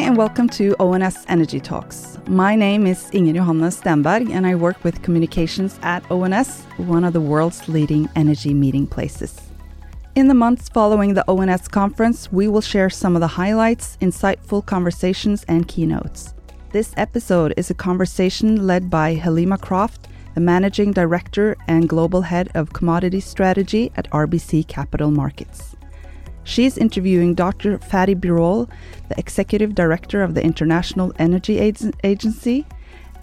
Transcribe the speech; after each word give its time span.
and 0.00 0.16
welcome 0.16 0.48
to 0.48 0.74
ONS 0.80 1.26
Energy 1.28 1.60
Talks. 1.60 2.16
My 2.26 2.56
name 2.56 2.86
is 2.86 3.10
Inger 3.12 3.34
Johanne 3.34 3.70
Stenberg, 3.70 4.30
and 4.30 4.46
I 4.46 4.54
work 4.54 4.82
with 4.82 5.02
communications 5.02 5.78
at 5.82 6.10
ONS, 6.10 6.62
one 6.78 7.04
of 7.04 7.12
the 7.12 7.20
world's 7.20 7.68
leading 7.68 8.08
energy 8.16 8.54
meeting 8.54 8.86
places. 8.86 9.38
In 10.14 10.28
the 10.28 10.34
months 10.34 10.70
following 10.70 11.12
the 11.12 11.24
ONS 11.28 11.68
conference, 11.68 12.32
we 12.32 12.48
will 12.48 12.62
share 12.62 12.88
some 12.88 13.14
of 13.14 13.20
the 13.20 13.26
highlights, 13.26 13.98
insightful 14.00 14.64
conversations, 14.64 15.44
and 15.48 15.68
keynotes. 15.68 16.32
This 16.70 16.94
episode 16.96 17.52
is 17.58 17.68
a 17.68 17.74
conversation 17.74 18.66
led 18.66 18.88
by 18.88 19.16
Helima 19.16 19.60
Croft, 19.60 20.08
the 20.34 20.40
Managing 20.40 20.92
Director 20.92 21.58
and 21.68 21.90
Global 21.90 22.22
Head 22.22 22.50
of 22.54 22.72
Commodity 22.72 23.20
Strategy 23.20 23.92
at 23.96 24.10
RBC 24.12 24.66
Capital 24.66 25.10
Markets. 25.10 25.76
She's 26.50 26.76
interviewing 26.76 27.36
Dr. 27.36 27.78
Fatih 27.78 28.18
Birol, 28.18 28.68
the 29.08 29.16
Executive 29.16 29.72
Director 29.72 30.20
of 30.20 30.34
the 30.34 30.42
International 30.42 31.12
Energy 31.16 31.60
Agency, 31.60 32.66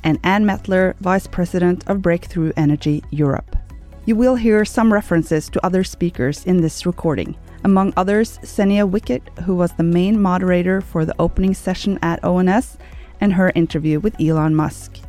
and 0.02 0.17
Anne 0.23 0.45
Mettler, 0.45 0.95
Vice 1.02 1.27
President 1.27 1.84
of 1.90 2.02
Breakthrough 2.02 2.53
Energy 2.55 3.03
Europe. 3.09 3.58
You 4.05 4.16
will 4.16 4.38
hear 4.38 4.63
some 4.63 4.94
references 4.94 5.50
to 5.50 5.66
other 5.66 5.84
speakers 5.84 6.45
in 6.45 6.62
this 6.62 6.86
recording, 6.86 7.36
among 7.66 7.91
others, 7.98 8.40
Xenia 8.45 8.88
Wickett, 8.88 9.39
who 9.39 9.55
was 9.55 9.73
the 9.73 9.84
main 9.84 10.22
moderator 10.22 10.80
for 10.80 11.03
the 11.03 11.16
opening 11.20 11.53
session 11.53 12.00
at 12.02 12.23
ONS, 12.23 12.78
and 13.20 13.34
her 13.34 13.52
interview 13.55 14.00
with 14.00 14.16
Elon 14.22 14.55
Musk. 14.55 15.00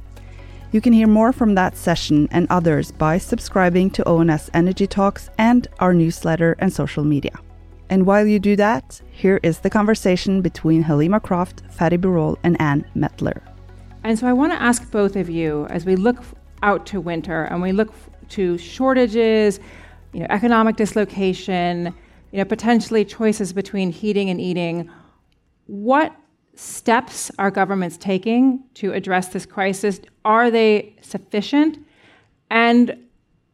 You 0.72 0.80
can 0.80 0.92
hear 0.92 1.06
more 1.06 1.32
from 1.32 1.54
that 1.54 1.76
session 1.76 2.26
and 2.32 2.48
others 2.50 2.90
by 2.90 3.18
subscribing 3.18 3.90
to 3.90 4.08
ONS 4.08 4.50
Energy 4.52 4.88
Talks 4.88 5.30
and 5.38 5.68
our 5.78 5.94
newsletter 5.94 6.56
and 6.58 6.72
social 6.72 7.04
media. 7.04 7.38
And 7.90 8.04
while 8.06 8.26
you 8.26 8.38
do 8.38 8.54
that, 8.56 9.00
here 9.10 9.40
is 9.42 9.60
the 9.60 9.70
conversation 9.70 10.42
between 10.42 10.84
Helima 10.84 11.22
Croft, 11.22 11.62
Fatih 11.74 11.98
Birol, 11.98 12.36
and 12.42 12.60
Anne 12.60 12.84
Mettler. 12.94 13.40
And 14.04 14.18
so 14.18 14.26
I 14.26 14.32
want 14.32 14.52
to 14.52 14.60
ask 14.60 14.90
both 14.90 15.16
of 15.16 15.30
you, 15.30 15.66
as 15.70 15.84
we 15.84 15.96
look 15.96 16.22
out 16.62 16.86
to 16.86 17.00
winter 17.00 17.44
and 17.44 17.62
we 17.62 17.72
look 17.72 17.92
to 18.30 18.58
shortages, 18.58 19.58
you 20.12 20.20
know, 20.20 20.26
economic 20.30 20.76
dislocation, 20.76 21.94
you 22.32 22.38
know, 22.38 22.44
potentially 22.44 23.04
choices 23.04 23.52
between 23.52 23.90
heating 23.90 24.28
and 24.28 24.40
eating, 24.40 24.90
what 25.66 26.14
steps 26.54 27.30
are 27.38 27.50
governments 27.50 27.96
taking 27.96 28.62
to 28.74 28.92
address 28.92 29.28
this 29.28 29.46
crisis? 29.46 30.00
Are 30.24 30.50
they 30.50 30.94
sufficient? 31.00 31.78
And 32.50 32.96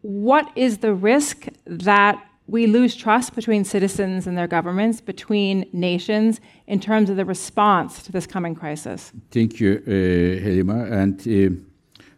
what 0.02 0.50
is 0.56 0.78
the 0.78 0.94
risk 0.94 1.46
that 1.66 2.24
we 2.46 2.66
lose 2.66 2.94
trust 2.94 3.34
between 3.34 3.64
citizens 3.64 4.26
and 4.26 4.36
their 4.36 4.46
governments, 4.46 5.00
between 5.00 5.66
nations, 5.72 6.40
in 6.66 6.78
terms 6.78 7.08
of 7.08 7.16
the 7.16 7.24
response 7.24 8.02
to 8.02 8.12
this 8.12 8.26
coming 8.26 8.54
crisis? 8.54 9.12
Thank 9.30 9.60
you, 9.60 9.82
uh, 9.86 9.90
Helima. 9.90 10.92
And 10.92 11.20
uh, 11.20 11.56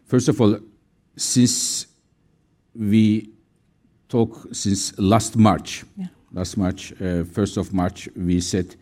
first 0.05 0.27
of 0.27 0.41
all, 0.41 0.59
since 1.15 1.87
we 2.75 3.29
talk 4.09 4.47
since 4.51 4.97
last 4.99 5.37
March, 5.37 5.83
yeah. 5.97 6.07
last 6.33 6.57
March, 6.57 6.93
uh, 7.01 7.23
first 7.23 7.57
of 7.57 7.73
March, 7.73 8.09
we 8.15 8.41
said 8.41 8.75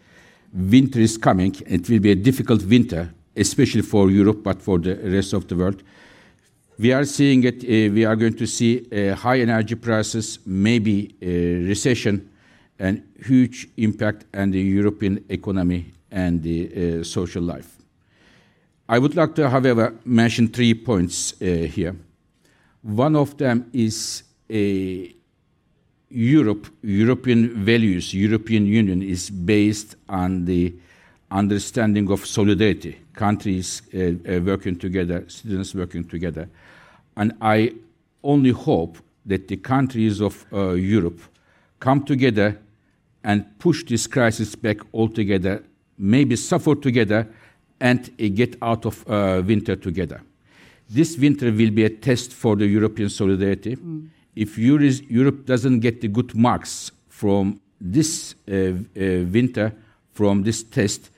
winter 0.53 0.99
is 0.99 1.17
coming. 1.17 1.55
It 1.67 1.89
will 1.89 1.99
be 1.99 2.11
a 2.11 2.15
difficult 2.15 2.63
winter, 2.63 3.13
especially 3.35 3.81
for 3.81 4.09
Europe, 4.09 4.43
but 4.43 4.61
for 4.61 4.79
the 4.79 4.95
rest 4.95 5.33
of 5.33 5.47
the 5.47 5.55
world. 5.55 5.83
We 6.77 6.91
are 6.91 7.05
seeing 7.05 7.43
it, 7.45 7.63
uh, 7.63 7.93
we 7.93 8.03
are 8.03 8.17
going 8.17 8.35
to 8.35 8.45
see 8.45 8.85
uh, 8.91 9.15
high 9.15 9.39
energy 9.39 9.75
prices, 9.75 10.39
maybe 10.45 11.15
uh, 11.21 11.67
recession, 11.67 12.29
and 12.79 13.01
huge 13.25 13.69
impact 13.77 14.25
on 14.33 14.51
the 14.51 14.59
European 14.59 15.23
economy 15.29 15.93
and 16.11 16.43
the 16.43 16.99
uh, 16.99 17.03
social 17.03 17.43
life. 17.43 17.77
I 18.89 18.99
would 18.99 19.15
like 19.15 19.35
to, 19.35 19.49
however, 19.49 19.95
mention 20.03 20.49
three 20.49 20.73
points 20.73 21.33
uh, 21.41 21.45
here. 21.45 21.95
One 22.81 23.15
of 23.15 23.37
them 23.37 23.69
is 23.71 24.23
Europe, 26.09 26.67
European 26.83 27.63
values, 27.63 28.13
European 28.13 28.65
Union 28.65 29.01
is 29.01 29.29
based 29.29 29.95
on 30.09 30.45
the 30.45 30.73
understanding 31.31 32.11
of 32.11 32.25
solidarity, 32.25 32.99
countries 33.13 33.81
uh, 33.93 34.41
working 34.41 34.77
together, 34.77 35.25
citizens 35.27 35.73
working 35.73 36.03
together. 36.03 36.47
And 37.15 37.33
I 37.41 37.73
only 38.23 38.51
hope 38.51 38.97
that 39.25 39.47
the 39.47 39.57
countries 39.57 40.21
of 40.21 40.45
uh, 40.51 40.71
Europe 40.71 41.19
come 41.79 42.03
together 42.03 42.59
and 43.23 43.45
push 43.59 43.83
this 43.85 44.07
crisis 44.07 44.55
back 44.55 44.77
altogether, 44.93 45.63
maybe 45.97 46.35
suffer 46.35 46.75
together, 46.75 47.27
and 47.79 48.11
uh, 48.19 48.27
get 48.33 48.55
out 48.61 48.85
of 48.85 49.07
uh, 49.09 49.41
winter 49.45 49.75
together. 49.75 50.21
This 50.89 51.17
winter 51.17 51.51
will 51.51 51.71
be 51.71 51.83
a 51.83 51.89
test 51.89 52.31
for 52.31 52.55
the 52.55 52.67
European 52.67 53.09
solidarity. 53.09 53.75
Mm. 53.75 54.09
If 54.35 54.57
Europe 54.57 55.45
doesn't 55.45 55.79
get 55.79 56.01
the 56.01 56.07
good 56.07 56.35
marks 56.35 56.91
from 57.09 57.59
this 57.81 58.35
uh, 58.47 58.53
uh, 58.53 58.73
winter, 59.31 59.73
from 60.13 60.43
this 60.43 60.63
test, 60.63 61.09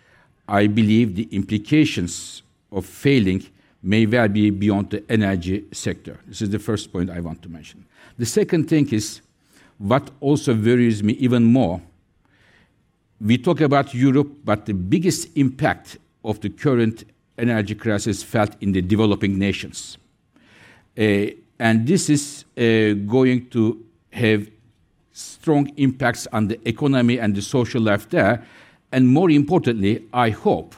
I 0.47 0.68
believe 0.68 1.16
the 1.16 1.28
implications 1.31 2.41
of 2.72 2.85
failing 2.85 3.44
may 3.87 4.05
well 4.05 4.27
be 4.27 4.49
beyond 4.49 4.89
the 4.89 5.03
energy 5.09 5.65
sector. 5.71 6.19
This 6.27 6.41
is 6.41 6.49
the 6.49 6.59
first 6.59 6.91
point 6.91 7.09
I 7.09 7.21
want 7.21 7.41
to 7.43 7.49
mention. 7.49 7.85
The 8.17 8.25
second 8.25 8.67
thing 8.67 8.89
is 8.89 9.21
what 9.77 10.11
also 10.19 10.53
worries 10.53 11.01
me 11.01 11.13
even 11.13 11.45
more. 11.45 11.81
We 13.21 13.37
talk 13.37 13.61
about 13.61 13.93
Europe, 13.93 14.29
but 14.43 14.65
the 14.65 14.73
biggest 14.73 15.37
impact 15.37 15.97
of 16.23 16.41
the 16.41 16.49
current 16.49 17.05
energy 17.37 17.75
crisis 17.75 18.23
felt 18.23 18.55
in 18.61 18.73
the 18.73 18.81
developing 18.81 19.39
nations. 19.39 19.97
Uh, 20.97 21.27
and 21.57 21.87
this 21.87 22.09
is 22.09 22.43
uh, 22.57 22.93
going 23.07 23.49
to 23.51 23.85
have 24.11 24.49
strong 25.13 25.71
impacts 25.77 26.27
on 26.33 26.47
the 26.47 26.59
economy 26.67 27.19
and 27.19 27.35
the 27.35 27.41
social 27.41 27.81
life 27.81 28.09
there. 28.09 28.45
And 28.91 29.07
more 29.07 29.29
importantly, 29.29 30.07
I 30.11 30.31
hope 30.31 30.75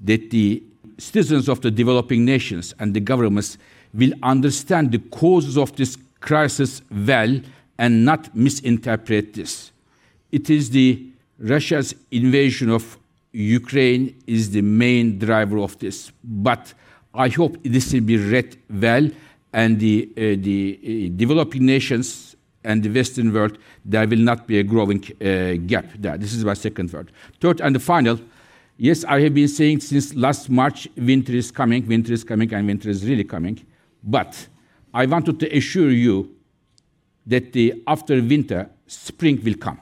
that 0.00 0.30
the 0.30 0.62
citizens 1.00 1.48
of 1.48 1.60
the 1.60 1.70
developing 1.70 2.24
nations 2.24 2.74
and 2.78 2.94
the 2.94 3.00
governments 3.00 3.58
will 3.94 4.12
understand 4.22 4.92
the 4.92 4.98
causes 4.98 5.56
of 5.56 5.74
this 5.76 5.96
crisis 6.20 6.82
well 7.06 7.40
and 7.78 8.04
not 8.04 8.34
misinterpret 8.36 9.34
this. 9.34 9.72
It 10.30 10.50
is 10.50 10.70
the 10.70 11.06
Russia's 11.38 11.94
invasion 12.10 12.70
of 12.70 12.98
Ukraine 13.32 14.14
is 14.26 14.50
the 14.50 14.62
main 14.62 15.18
driver 15.18 15.58
of 15.58 15.78
this, 15.78 16.12
but 16.22 16.74
I 17.14 17.28
hope 17.28 17.56
this 17.62 17.92
will 17.92 18.02
be 18.02 18.16
read 18.16 18.56
well, 18.68 19.08
and 19.52 19.80
the, 19.80 20.08
uh, 20.16 20.20
the 20.40 20.78
uh, 20.82 21.16
developing 21.16 21.66
nations 21.66 22.36
and 22.62 22.82
the 22.82 22.90
Western 22.90 23.32
world, 23.32 23.58
there 23.84 24.06
will 24.06 24.18
not 24.18 24.46
be 24.46 24.58
a 24.58 24.62
growing 24.62 25.02
uh, 25.20 25.54
gap 25.66 25.86
there. 25.98 26.18
This 26.18 26.34
is 26.34 26.44
my 26.44 26.54
second 26.54 26.92
word. 26.92 27.10
Third 27.40 27.60
and 27.60 27.74
the 27.74 27.80
final, 27.80 28.20
Yes, 28.82 29.04
I 29.04 29.20
have 29.20 29.34
been 29.34 29.46
saying 29.46 29.80
since 29.80 30.14
last 30.14 30.48
March, 30.48 30.88
winter 30.96 31.34
is 31.34 31.50
coming, 31.50 31.86
winter 31.86 32.14
is 32.14 32.24
coming, 32.24 32.50
and 32.54 32.66
winter 32.66 32.88
is 32.88 33.04
really 33.04 33.24
coming. 33.24 33.60
But 34.02 34.48
I 34.94 35.04
wanted 35.04 35.38
to 35.40 35.54
assure 35.54 35.90
you 35.90 36.34
that 37.26 37.52
the, 37.52 37.82
after 37.86 38.14
winter, 38.22 38.70
spring 38.86 39.38
will 39.44 39.56
come. 39.56 39.78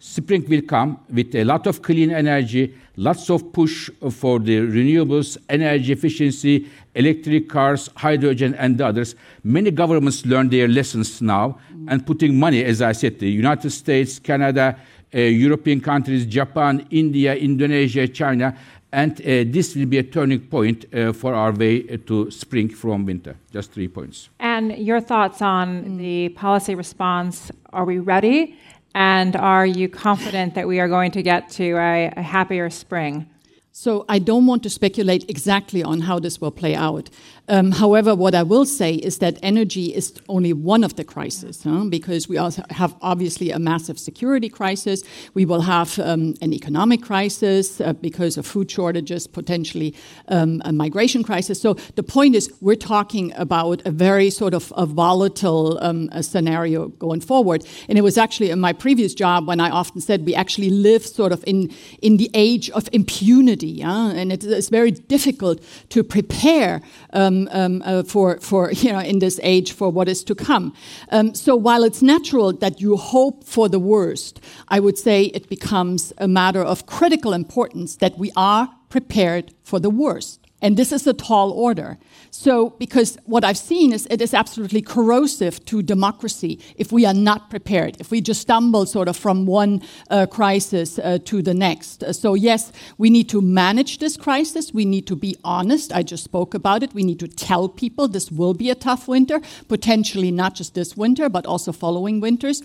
Spring 0.00 0.44
will 0.48 0.62
come 0.62 0.98
with 1.08 1.32
a 1.36 1.44
lot 1.44 1.68
of 1.68 1.80
clean 1.80 2.10
energy, 2.10 2.74
lots 2.96 3.30
of 3.30 3.52
push 3.52 3.88
for 4.10 4.40
the 4.40 4.62
renewables, 4.62 5.38
energy 5.48 5.92
efficiency, 5.92 6.68
electric 6.96 7.48
cars, 7.48 7.88
hydrogen, 7.94 8.52
and 8.56 8.80
others. 8.80 9.14
Many 9.44 9.70
governments 9.70 10.26
learn 10.26 10.48
their 10.48 10.66
lessons 10.66 11.22
now 11.22 11.60
mm. 11.72 11.86
and 11.88 12.04
putting 12.04 12.36
money, 12.36 12.64
as 12.64 12.82
I 12.82 12.90
said, 12.90 13.20
the 13.20 13.30
United 13.30 13.70
States, 13.70 14.18
Canada, 14.18 14.76
uh, 15.14 15.18
European 15.18 15.80
countries, 15.80 16.26
Japan, 16.26 16.86
India, 16.90 17.34
Indonesia, 17.34 18.06
China, 18.08 18.56
and 18.92 19.20
uh, 19.20 19.44
this 19.46 19.74
will 19.74 19.86
be 19.86 19.98
a 19.98 20.02
turning 20.02 20.40
point 20.40 20.86
uh, 20.94 21.12
for 21.12 21.34
our 21.34 21.52
way 21.52 21.82
to 21.82 22.30
spring 22.30 22.68
from 22.68 23.04
winter. 23.04 23.36
Just 23.52 23.72
three 23.72 23.88
points. 23.88 24.30
And 24.40 24.76
your 24.78 25.00
thoughts 25.00 25.42
on 25.42 25.84
mm. 25.84 25.98
the 25.98 26.28
policy 26.30 26.74
response? 26.74 27.50
Are 27.72 27.84
we 27.84 27.98
ready? 27.98 28.56
And 28.94 29.36
are 29.36 29.66
you 29.66 29.88
confident 29.88 30.54
that 30.54 30.66
we 30.66 30.80
are 30.80 30.88
going 30.88 31.10
to 31.12 31.22
get 31.22 31.50
to 31.50 31.76
a, 31.76 32.12
a 32.16 32.22
happier 32.22 32.70
spring? 32.70 33.28
So 33.80 34.04
I 34.08 34.18
don't 34.18 34.46
want 34.46 34.64
to 34.64 34.70
speculate 34.70 35.30
exactly 35.30 35.84
on 35.84 36.00
how 36.00 36.18
this 36.18 36.40
will 36.40 36.50
play 36.50 36.74
out. 36.74 37.10
Um, 37.46 37.70
however, 37.70 38.12
what 38.12 38.34
I 38.34 38.42
will 38.42 38.66
say 38.66 38.94
is 38.94 39.18
that 39.18 39.38
energy 39.40 39.94
is 39.94 40.12
only 40.28 40.52
one 40.52 40.82
of 40.82 40.96
the 40.96 41.04
crises, 41.04 41.62
huh? 41.62 41.84
because 41.84 42.28
we 42.28 42.36
also 42.38 42.64
have 42.70 42.96
obviously 43.02 43.52
a 43.52 43.58
massive 43.60 43.96
security 43.96 44.48
crisis. 44.48 45.04
We 45.32 45.44
will 45.44 45.60
have 45.60 45.96
um, 46.00 46.34
an 46.42 46.52
economic 46.52 47.02
crisis 47.02 47.80
uh, 47.80 47.92
because 47.92 48.36
of 48.36 48.46
food 48.46 48.68
shortages, 48.68 49.28
potentially 49.28 49.94
um, 50.26 50.60
a 50.64 50.72
migration 50.72 51.22
crisis. 51.22 51.60
So 51.60 51.74
the 51.94 52.02
point 52.02 52.34
is, 52.34 52.52
we're 52.60 52.74
talking 52.74 53.32
about 53.36 53.80
a 53.86 53.92
very 53.92 54.28
sort 54.28 54.54
of 54.54 54.72
a 54.76 54.86
volatile 54.86 55.78
um, 55.80 56.08
a 56.10 56.24
scenario 56.24 56.88
going 56.88 57.20
forward. 57.20 57.64
And 57.88 57.96
it 57.96 58.02
was 58.02 58.18
actually 58.18 58.50
in 58.50 58.58
my 58.58 58.72
previous 58.72 59.14
job 59.14 59.46
when 59.46 59.60
I 59.60 59.70
often 59.70 60.00
said 60.00 60.26
we 60.26 60.34
actually 60.34 60.70
live 60.70 61.06
sort 61.06 61.30
of 61.30 61.44
in 61.46 61.72
in 62.02 62.16
the 62.16 62.28
age 62.34 62.70
of 62.70 62.88
impunity 62.92 63.67
ready, 63.68 64.20
and 64.20 64.32
it, 64.32 64.44
it's 64.44 64.68
very 64.68 64.90
difficult 64.90 65.60
to 65.90 66.02
prepare 66.02 66.80
um, 67.12 67.48
um, 67.52 67.82
uh, 67.84 68.02
for, 68.02 68.38
for, 68.40 68.72
you 68.72 68.92
know, 68.92 69.00
in 69.00 69.18
this 69.18 69.40
age 69.42 69.72
for 69.72 69.90
what 69.90 70.08
is 70.08 70.24
to 70.24 70.34
come. 70.34 70.72
Um, 71.10 71.34
so 71.34 71.56
while 71.56 71.84
it's 71.84 72.02
natural 72.02 72.52
that 72.52 72.80
you 72.80 72.96
hope 72.96 73.44
for 73.44 73.68
the 73.68 73.78
worst, 73.78 74.40
I 74.68 74.80
would 74.80 74.98
say 74.98 75.24
it 75.34 75.48
becomes 75.48 76.12
a 76.18 76.28
matter 76.28 76.62
of 76.62 76.86
critical 76.86 77.32
importance 77.32 77.96
that 77.96 78.18
we 78.18 78.30
are 78.36 78.68
prepared 78.88 79.52
for 79.62 79.80
the 79.80 79.90
worst. 79.90 80.40
And 80.60 80.76
this 80.76 80.92
is 80.92 81.06
a 81.06 81.12
tall 81.12 81.52
order. 81.52 81.98
So, 82.30 82.70
because 82.78 83.18
what 83.24 83.44
I've 83.44 83.58
seen 83.58 83.92
is 83.92 84.06
it 84.10 84.20
is 84.20 84.34
absolutely 84.34 84.82
corrosive 84.82 85.64
to 85.66 85.82
democracy 85.82 86.60
if 86.76 86.92
we 86.92 87.04
are 87.06 87.14
not 87.14 87.50
prepared, 87.50 87.96
if 88.00 88.10
we 88.10 88.20
just 88.20 88.42
stumble 88.42 88.86
sort 88.86 89.08
of 89.08 89.16
from 89.16 89.46
one 89.46 89.82
uh, 90.10 90.26
crisis 90.26 90.98
uh, 90.98 91.18
to 91.24 91.42
the 91.42 91.54
next. 91.54 92.04
So, 92.14 92.34
yes, 92.34 92.72
we 92.98 93.10
need 93.10 93.28
to 93.30 93.40
manage 93.40 93.98
this 93.98 94.16
crisis. 94.16 94.72
We 94.72 94.84
need 94.84 95.06
to 95.06 95.16
be 95.16 95.36
honest. 95.42 95.92
I 95.92 96.02
just 96.02 96.24
spoke 96.24 96.54
about 96.54 96.82
it. 96.82 96.94
We 96.94 97.02
need 97.02 97.20
to 97.20 97.28
tell 97.28 97.68
people 97.68 98.08
this 98.08 98.30
will 98.30 98.54
be 98.54 98.70
a 98.70 98.74
tough 98.74 99.08
winter, 99.08 99.40
potentially 99.68 100.30
not 100.30 100.54
just 100.54 100.74
this 100.74 100.96
winter, 100.96 101.28
but 101.28 101.46
also 101.46 101.72
following 101.72 102.20
winters. 102.20 102.62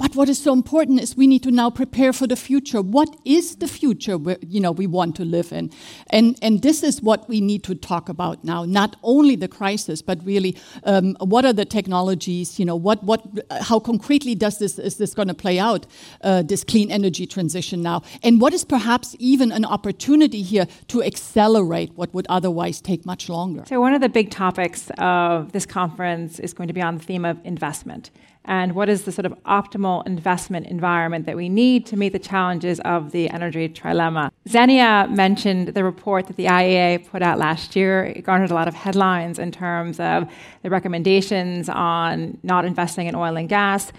But 0.00 0.16
what 0.16 0.30
is 0.30 0.42
so 0.42 0.54
important 0.54 0.98
is 1.02 1.14
we 1.14 1.26
need 1.26 1.42
to 1.42 1.50
now 1.50 1.68
prepare 1.68 2.14
for 2.14 2.26
the 2.26 2.34
future. 2.34 2.80
What 2.80 3.14
is 3.26 3.56
the 3.56 3.68
future 3.68 4.16
you 4.40 4.58
know, 4.58 4.72
we 4.72 4.86
want 4.86 5.14
to 5.16 5.26
live 5.26 5.52
in? 5.52 5.70
And, 6.08 6.38
and 6.40 6.62
this 6.62 6.82
is 6.82 7.02
what 7.02 7.28
we 7.28 7.42
need 7.42 7.64
to 7.64 7.74
talk 7.74 8.08
about 8.08 8.42
now. 8.42 8.64
Not 8.64 8.96
only 9.02 9.36
the 9.36 9.46
crisis, 9.46 10.00
but 10.00 10.24
really 10.24 10.56
um, 10.84 11.18
what 11.20 11.44
are 11.44 11.52
the 11.52 11.66
technologies? 11.66 12.58
You 12.58 12.64
know, 12.64 12.76
what, 12.76 13.04
what, 13.04 13.26
how 13.60 13.78
concretely 13.78 14.34
does 14.34 14.58
this, 14.58 14.78
is 14.78 14.96
this 14.96 15.12
going 15.12 15.28
to 15.28 15.34
play 15.34 15.58
out, 15.58 15.84
uh, 16.22 16.44
this 16.44 16.64
clean 16.64 16.90
energy 16.90 17.26
transition 17.26 17.82
now? 17.82 18.00
And 18.22 18.40
what 18.40 18.54
is 18.54 18.64
perhaps 18.64 19.14
even 19.18 19.52
an 19.52 19.66
opportunity 19.66 20.40
here 20.40 20.66
to 20.88 21.02
accelerate 21.02 21.92
what 21.96 22.14
would 22.14 22.26
otherwise 22.30 22.80
take 22.80 23.04
much 23.04 23.28
longer? 23.28 23.64
So, 23.66 23.78
one 23.82 23.92
of 23.92 24.00
the 24.00 24.08
big 24.08 24.30
topics 24.30 24.90
of 24.96 25.52
this 25.52 25.66
conference 25.66 26.40
is 26.40 26.54
going 26.54 26.68
to 26.68 26.74
be 26.74 26.80
on 26.80 26.96
the 26.96 27.04
theme 27.04 27.26
of 27.26 27.38
investment 27.44 28.10
and 28.44 28.74
what 28.74 28.88
is 28.88 29.02
the 29.02 29.12
sort 29.12 29.26
of 29.26 29.32
optimal 29.44 30.06
investment 30.06 30.66
environment 30.66 31.26
that 31.26 31.36
we 31.36 31.48
need 31.48 31.84
to 31.86 31.96
meet 31.96 32.12
the 32.12 32.18
challenges 32.18 32.80
of 32.80 33.12
the 33.12 33.28
energy 33.30 33.68
trilemma. 33.68 34.30
Xenia 34.48 35.06
mentioned 35.10 35.68
the 35.68 35.84
report 35.84 36.26
that 36.26 36.36
the 36.36 36.46
IEA 36.46 37.06
put 37.06 37.22
out 37.22 37.38
last 37.38 37.76
year. 37.76 38.04
It 38.04 38.22
garnered 38.22 38.50
a 38.50 38.54
lot 38.54 38.66
of 38.66 38.74
headlines 38.74 39.38
in 39.38 39.52
terms 39.52 40.00
of 40.00 40.28
the 40.62 40.70
recommendations 40.70 41.68
on 41.68 42.38
not 42.42 42.64
investing 42.64 43.06
in 43.06 43.14
oil 43.14 43.36
and 43.36 43.48
gas. 43.48 43.92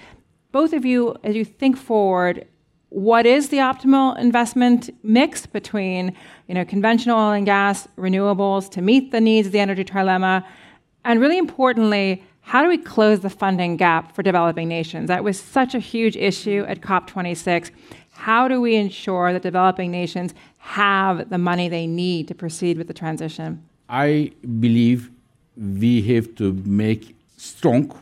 Both 0.52 0.74
of 0.74 0.86
you, 0.86 1.16
as 1.24 1.36
you 1.36 1.46
think 1.46 1.78
forward, 1.78 2.48
what 2.90 3.26
is 3.26 3.50
the 3.50 3.58
optimal 3.58 4.20
investment 4.20 4.90
mix 5.02 5.46
between 5.46 6.14
you 6.48 6.56
know, 6.56 6.66
conventional 6.66 7.18
oil 7.18 7.32
and 7.32 7.46
gas, 7.46 7.88
renewables 7.98 8.70
to 8.72 8.82
meet 8.82 9.12
the 9.12 9.22
needs 9.22 9.48
of 9.48 9.54
the 9.54 9.60
energy 9.60 9.86
trilemma? 9.86 10.44
And 11.06 11.22
really 11.22 11.38
importantly, 11.38 12.24
how 12.42 12.62
do 12.62 12.68
we 12.68 12.78
close 12.78 13.22
the 13.22 13.30
funding 13.30 13.78
gap 13.78 14.14
for 14.14 14.24
developing 14.24 14.68
nations? 14.68 15.08
That 15.08 15.24
was 15.24 15.40
such 15.40 15.74
a 15.74 15.80
huge 15.80 16.18
issue 16.18 16.66
at 16.68 16.82
COP26. 16.82 17.72
How 18.12 18.48
do 18.48 18.60
we 18.60 18.76
ensure 18.76 19.32
that 19.34 19.42
developing 19.42 19.90
nations 19.92 20.34
have 20.58 21.30
the 21.30 21.38
money 21.38 21.70
they 21.70 21.88
need 21.88 22.28
to 22.28 22.36
proceed 22.36 22.78
with 22.78 22.88
the 22.88 22.94
transition? 22.94 23.64
I 23.90 24.32
believe 24.60 25.10
we 25.58 26.02
have 26.14 26.36
to 26.36 26.54
make 26.66 27.16
strong 27.38 27.98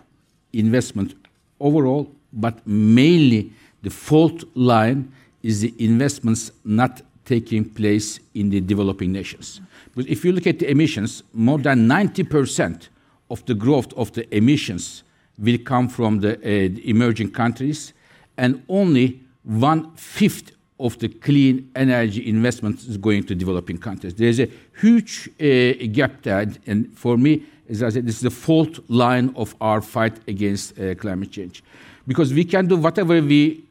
investment 0.54 1.14
overall, 1.60 2.12
but 2.34 2.66
mainly 2.66 3.52
the 3.82 3.90
fault 3.90 4.44
line 4.56 5.12
is 5.44 5.62
the 5.62 5.74
investments 5.80 6.52
not 6.66 7.02
taking 7.26 7.64
place 7.64 8.20
in 8.34 8.50
the 8.50 8.60
developing 8.60 9.12
nations. 9.12 9.62
But 9.96 10.08
if 10.08 10.26
you 10.26 10.32
look 10.32 10.48
at 10.48 10.60
the 10.60 10.70
emissions, 10.70 11.24
more 11.34 11.60
than 11.60 11.88
90 11.88 12.24
percent 12.24 12.90
of 13.30 13.46
the 13.46 13.54
growth 13.54 13.94
of 13.94 14.12
the 14.14 14.24
emissions 14.36 15.04
will 15.38 15.58
come 15.60 15.88
from 15.88 16.20
the 16.20 16.38
uh, 16.38 16.80
emerging 16.84 17.32
countries, 17.32 17.94
and 18.38 18.64
only 18.68 19.20
one 19.44 19.92
fifth 19.96 20.52
of 20.80 20.98
the 21.00 21.10
clean 21.10 21.70
energy 21.76 22.28
investment 22.30 22.80
is 22.84 22.98
going 22.98 23.24
to 23.24 23.36
developing 23.36 23.78
countries. 23.78 24.16
There's 24.16 24.40
a 24.40 24.50
huge 24.80 25.30
uh, 25.40 25.86
gap 25.92 26.22
there, 26.22 26.48
and 26.66 26.98
for 26.98 27.18
me, 27.18 27.44
as 27.70 27.84
I 27.84 27.90
said, 27.90 28.06
this 28.06 28.16
is 28.16 28.22
the 28.22 28.32
fault 28.32 28.80
line 28.90 29.34
of 29.36 29.56
our 29.60 29.82
fight 29.82 30.18
against 30.28 30.80
uh, 30.80 30.96
climate 30.96 31.32
change, 31.32 31.64
because 32.08 32.34
we 32.34 32.46
can 32.46 32.68
do 32.68 32.78
whatever 32.78 33.22
we 33.22 33.64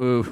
uh, 0.00 0.22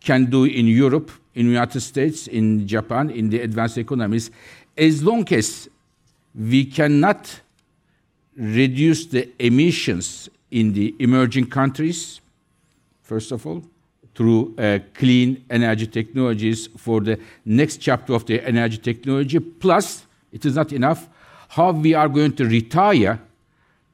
can 0.00 0.26
do 0.26 0.44
in 0.44 0.66
Europe, 0.66 1.10
in 1.34 1.46
the 1.46 1.52
United 1.52 1.80
States, 1.80 2.26
in 2.26 2.66
Japan, 2.66 3.10
in 3.10 3.30
the 3.30 3.40
advanced 3.40 3.78
economies, 3.78 4.30
as 4.76 5.02
long 5.02 5.30
as 5.32 5.68
we 6.34 6.64
cannot 6.64 7.41
reduce 8.36 9.06
the 9.06 9.28
emissions 9.38 10.28
in 10.50 10.72
the 10.72 10.94
emerging 10.98 11.46
countries, 11.46 12.20
first 13.02 13.32
of 13.32 13.46
all, 13.46 13.62
through 14.14 14.54
uh, 14.58 14.78
clean 14.94 15.44
energy 15.48 15.86
technologies 15.86 16.68
for 16.76 17.00
the 17.00 17.18
next 17.44 17.78
chapter 17.78 18.12
of 18.12 18.26
the 18.26 18.40
energy 18.46 18.76
technology. 18.76 19.38
Plus, 19.38 20.06
it 20.32 20.44
is 20.44 20.54
not 20.54 20.72
enough, 20.72 21.08
how 21.48 21.72
we 21.72 21.94
are 21.94 22.08
going 22.08 22.34
to 22.34 22.44
retire 22.44 23.20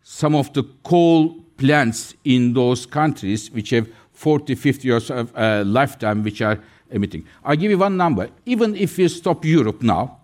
some 0.03 0.35
of 0.35 0.53
the 0.53 0.63
coal 0.83 1.37
plants 1.57 2.15
in 2.25 2.53
those 2.53 2.87
countries 2.87 3.51
which 3.51 3.71
have 3.71 3.89
40, 4.13 4.55
50 4.55 4.89
years 4.89 5.11
of 5.11 5.37
uh, 5.37 5.63
lifetime 5.67 6.23
which 6.23 6.41
are 6.43 6.59
emitting. 6.91 7.25
I'll 7.45 7.57
give 7.57 7.71
you 7.71 7.79
one 7.79 7.97
number. 7.97 8.29
Even 8.47 8.75
if 8.75 8.99
you 8.99 9.09
stop 9.09 9.45
Europe 9.45 9.83
now, 9.83 10.19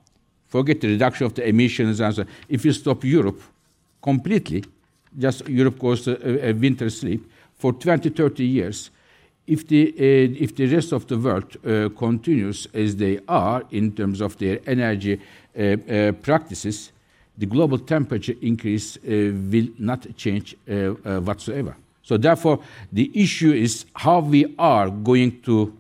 forget 0.48 0.80
the 0.80 0.88
reduction 0.88 1.26
of 1.26 1.34
the 1.34 1.46
emissions 1.46 2.00
and 2.00 2.14
so 2.14 2.24
if 2.48 2.64
you 2.64 2.72
stop 2.72 3.04
Europe, 3.04 3.40
completely, 4.04 4.62
just 5.18 5.48
Europe 5.48 5.78
goes 5.78 6.02
to 6.02 6.12
a, 6.48 6.52
winter 6.52 6.90
sleep 6.90 7.22
for 7.56 7.72
20, 7.72 8.10
30 8.10 8.44
years. 8.44 8.90
If 9.46 9.66
the, 9.66 9.88
uh, 9.88 10.44
if 10.44 10.54
the 10.54 10.66
rest 10.66 10.92
of 10.92 11.06
the 11.06 11.16
world 11.18 11.56
uh, 11.56 11.88
continues 11.96 12.68
as 12.74 12.96
they 12.96 13.20
are 13.26 13.62
in 13.70 13.92
terms 13.92 14.20
of 14.20 14.36
their 14.38 14.58
energy 14.66 15.18
uh, 15.18 15.60
uh 15.60 16.12
practices, 16.12 16.92
the 17.38 17.46
global 17.46 17.78
temperature 17.78 18.34
increase 18.42 18.96
uh, 18.96 19.32
will 19.50 19.68
not 19.78 20.06
change 20.16 20.56
uh, 20.68 21.20
whatsoever. 21.28 21.74
So, 22.02 22.18
therefore, 22.18 22.58
the 22.92 23.10
issue 23.14 23.52
is 23.52 23.86
how 23.94 24.20
we 24.20 24.54
are 24.58 24.90
going 24.90 25.40
to 25.42 25.72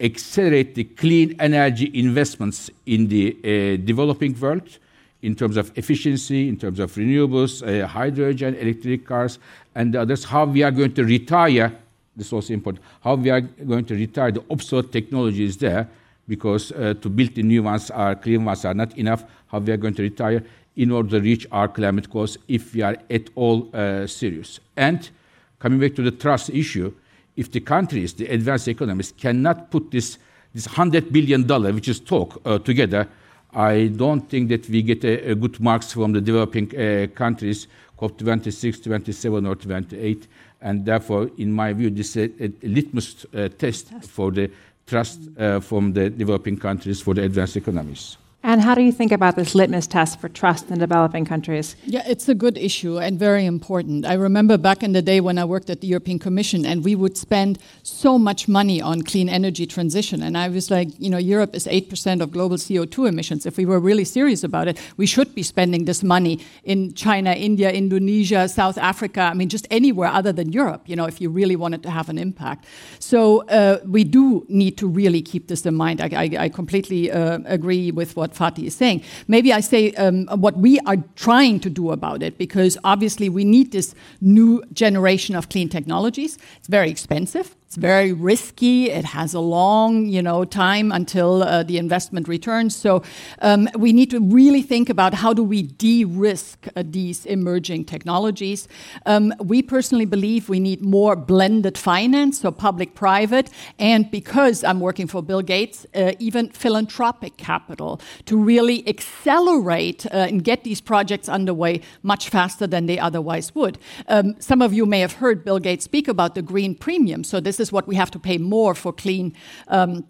accelerate 0.00 0.74
the 0.74 0.84
clean 0.84 1.36
energy 1.38 1.90
investments 1.94 2.70
in 2.86 3.08
the 3.08 3.76
developing 3.84 4.34
world 4.40 4.78
in 5.22 5.34
terms 5.34 5.56
of 5.56 5.76
efficiency, 5.76 6.48
in 6.48 6.56
terms 6.56 6.78
of 6.78 6.92
renewables, 6.94 7.62
uh, 7.62 7.86
hydrogen, 7.86 8.54
electric 8.56 9.06
cars, 9.06 9.38
and 9.74 9.94
others, 9.94 10.24
how 10.24 10.44
we 10.44 10.62
are 10.62 10.70
going 10.70 10.92
to 10.94 11.04
retire, 11.04 11.72
this 12.16 12.28
is 12.28 12.32
also 12.32 12.54
important, 12.54 12.84
how 13.02 13.14
we 13.14 13.30
are 13.30 13.40
going 13.40 13.84
to 13.84 13.94
retire 13.94 14.32
the 14.32 14.44
obsolete 14.50 14.92
technologies 14.92 15.56
there, 15.56 15.88
because 16.26 16.72
uh, 16.72 16.94
to 17.00 17.08
build 17.08 17.34
the 17.34 17.42
new 17.42 17.62
ones, 17.62 17.90
our 17.90 18.14
clean 18.14 18.44
ones 18.44 18.64
are 18.64 18.74
not 18.74 18.96
enough, 18.96 19.24
how 19.48 19.58
we 19.58 19.72
are 19.72 19.76
going 19.76 19.94
to 19.94 20.02
retire 20.02 20.42
in 20.76 20.90
order 20.90 21.10
to 21.10 21.20
reach 21.20 21.46
our 21.52 21.68
climate 21.68 22.08
goals 22.08 22.38
if 22.48 22.72
we 22.72 22.82
are 22.82 22.96
at 23.10 23.28
all 23.34 23.68
uh, 23.74 24.06
serious. 24.06 24.60
And 24.76 25.10
coming 25.58 25.80
back 25.80 25.94
to 25.96 26.02
the 26.02 26.12
trust 26.12 26.50
issue, 26.50 26.94
if 27.36 27.50
the 27.50 27.60
countries, 27.60 28.14
the 28.14 28.26
advanced 28.26 28.68
economies, 28.68 29.12
cannot 29.12 29.70
put 29.70 29.90
this, 29.90 30.18
this 30.54 30.66
$100 30.68 31.12
billion, 31.12 31.46
which 31.74 31.88
is 31.88 32.00
talk, 32.00 32.40
uh, 32.44 32.58
together, 32.58 33.08
I 33.52 33.88
don't 33.88 34.28
think 34.28 34.48
that 34.50 34.68
we 34.68 34.82
get 34.82 35.04
a, 35.04 35.32
a 35.32 35.34
good 35.34 35.60
marks 35.60 35.92
from 35.92 36.12
the 36.12 36.20
developing 36.20 36.74
uh, 36.76 37.08
countries, 37.14 37.66
COP26, 37.98 38.84
27, 38.84 39.46
or 39.46 39.56
28. 39.56 40.28
And 40.62 40.84
therefore, 40.84 41.30
in 41.38 41.52
my 41.52 41.72
view, 41.72 41.90
this 41.90 42.16
is 42.16 42.30
a, 42.40 42.44
a 42.44 42.68
litmus 42.68 43.26
uh, 43.34 43.48
test 43.48 43.92
for 44.04 44.30
the 44.30 44.50
trust 44.86 45.20
uh, 45.38 45.60
from 45.60 45.92
the 45.92 46.10
developing 46.10 46.58
countries 46.58 47.00
for 47.00 47.14
the 47.14 47.22
advanced 47.22 47.56
economies. 47.56 48.16
And 48.42 48.62
how 48.62 48.74
do 48.74 48.80
you 48.80 48.90
think 48.90 49.12
about 49.12 49.36
this 49.36 49.54
litmus 49.54 49.86
test 49.86 50.18
for 50.18 50.30
trust 50.30 50.70
in 50.70 50.78
developing 50.78 51.26
countries? 51.26 51.76
Yeah, 51.84 52.02
it's 52.06 52.26
a 52.26 52.34
good 52.34 52.56
issue 52.56 52.98
and 52.98 53.18
very 53.18 53.44
important. 53.44 54.06
I 54.06 54.14
remember 54.14 54.56
back 54.56 54.82
in 54.82 54.92
the 54.92 55.02
day 55.02 55.20
when 55.20 55.36
I 55.36 55.44
worked 55.44 55.68
at 55.68 55.82
the 55.82 55.86
European 55.86 56.18
Commission 56.18 56.64
and 56.64 56.82
we 56.82 56.94
would 56.94 57.18
spend 57.18 57.58
so 57.82 58.18
much 58.18 58.48
money 58.48 58.80
on 58.80 59.02
clean 59.02 59.28
energy 59.28 59.66
transition. 59.66 60.22
And 60.22 60.38
I 60.38 60.48
was 60.48 60.70
like, 60.70 60.88
you 60.98 61.10
know, 61.10 61.18
Europe 61.18 61.54
is 61.54 61.66
8% 61.66 62.22
of 62.22 62.30
global 62.32 62.56
CO2 62.56 63.10
emissions. 63.10 63.44
If 63.44 63.58
we 63.58 63.66
were 63.66 63.78
really 63.78 64.04
serious 64.06 64.42
about 64.42 64.68
it, 64.68 64.80
we 64.96 65.04
should 65.04 65.34
be 65.34 65.42
spending 65.42 65.84
this 65.84 66.02
money 66.02 66.40
in 66.64 66.94
China, 66.94 67.32
India, 67.32 67.70
Indonesia, 67.70 68.48
South 68.48 68.78
Africa. 68.78 69.20
I 69.20 69.34
mean, 69.34 69.50
just 69.50 69.68
anywhere 69.70 70.08
other 70.08 70.32
than 70.32 70.50
Europe, 70.50 70.84
you 70.86 70.96
know, 70.96 71.04
if 71.04 71.20
you 71.20 71.28
really 71.28 71.56
wanted 71.56 71.82
to 71.82 71.90
have 71.90 72.08
an 72.08 72.16
impact. 72.16 72.64
So 73.00 73.44
uh, 73.48 73.80
we 73.86 74.02
do 74.02 74.46
need 74.48 74.78
to 74.78 74.88
really 74.88 75.20
keep 75.20 75.48
this 75.48 75.66
in 75.66 75.74
mind. 75.74 76.00
I, 76.00 76.08
I, 76.12 76.44
I 76.44 76.48
completely 76.48 77.10
uh, 77.10 77.40
agree 77.44 77.90
with 77.90 78.16
what 78.16 78.29
what 78.30 78.54
Fatih 78.54 78.66
is 78.66 78.74
saying. 78.74 79.02
Maybe 79.28 79.52
I 79.52 79.60
say 79.60 79.92
um, 79.92 80.26
what 80.26 80.56
we 80.56 80.78
are 80.80 80.96
trying 81.16 81.60
to 81.60 81.70
do 81.70 81.90
about 81.90 82.22
it, 82.22 82.38
because 82.38 82.78
obviously 82.84 83.28
we 83.28 83.44
need 83.44 83.72
this 83.72 83.94
new 84.20 84.62
generation 84.72 85.34
of 85.36 85.48
clean 85.48 85.68
technologies. 85.68 86.38
It's 86.58 86.68
very 86.68 86.90
expensive. 86.90 87.56
It's 87.70 87.76
very 87.76 88.12
risky. 88.12 88.90
It 88.90 89.04
has 89.04 89.32
a 89.32 89.38
long, 89.38 90.06
you 90.06 90.22
know, 90.22 90.44
time 90.44 90.90
until 90.90 91.44
uh, 91.44 91.62
the 91.62 91.78
investment 91.78 92.26
returns. 92.26 92.74
So 92.74 93.04
um, 93.42 93.68
we 93.76 93.92
need 93.92 94.10
to 94.10 94.18
really 94.18 94.60
think 94.60 94.90
about 94.90 95.14
how 95.14 95.32
do 95.32 95.44
we 95.44 95.62
de-risk 95.62 96.66
uh, 96.74 96.82
these 96.84 97.24
emerging 97.26 97.84
technologies. 97.84 98.66
Um, 99.06 99.32
we 99.38 99.62
personally 99.62 100.04
believe 100.04 100.48
we 100.48 100.58
need 100.58 100.84
more 100.84 101.14
blended 101.14 101.78
finance, 101.78 102.40
so 102.40 102.50
public-private, 102.50 103.50
and 103.78 104.10
because 104.10 104.64
I'm 104.64 104.80
working 104.80 105.06
for 105.06 105.22
Bill 105.22 105.40
Gates, 105.40 105.86
uh, 105.94 106.14
even 106.18 106.48
philanthropic 106.48 107.36
capital 107.36 108.00
to 108.26 108.36
really 108.36 108.82
accelerate 108.88 110.06
uh, 110.06 110.26
and 110.28 110.42
get 110.42 110.64
these 110.64 110.80
projects 110.80 111.28
underway 111.28 111.82
much 112.02 112.30
faster 112.30 112.66
than 112.66 112.86
they 112.86 112.98
otherwise 112.98 113.54
would. 113.54 113.78
Um, 114.08 114.34
some 114.40 114.60
of 114.60 114.72
you 114.72 114.86
may 114.86 114.98
have 114.98 115.12
heard 115.12 115.44
Bill 115.44 115.60
Gates 115.60 115.84
speak 115.84 116.08
about 116.08 116.34
the 116.34 116.42
green 116.42 116.74
premium. 116.74 117.22
So 117.22 117.38
this 117.38 117.59
is 117.60 117.72
what 117.72 117.86
we 117.86 117.96
have 117.96 118.10
to 118.12 118.18
pay 118.18 118.38
more 118.38 118.74
for 118.74 118.92
clean. 118.92 119.34
Um, 119.68 120.04